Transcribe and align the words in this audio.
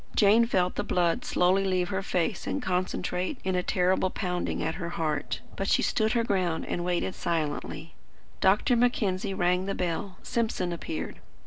Jane 0.15 0.45
felt 0.47 0.77
the 0.77 0.83
blood 0.83 1.23
slowly 1.25 1.63
leave 1.63 1.89
her 1.89 2.01
face 2.01 2.47
and 2.47 2.59
concentrate 2.59 3.37
in 3.43 3.53
a 3.55 3.61
terrible 3.61 4.09
pounding 4.09 4.63
at 4.63 4.73
her 4.81 4.89
heart. 4.89 5.41
But 5.55 5.67
she 5.67 5.83
stood 5.83 6.13
her 6.13 6.23
ground, 6.23 6.65
and 6.65 6.83
waited 6.83 7.13
silently. 7.13 7.93
Dr. 8.39 8.75
Mackenzie 8.75 9.35
rang 9.35 9.65
the 9.67 9.75
bell. 9.75 10.17
Simpson 10.23 10.73
appeared. 10.73 11.19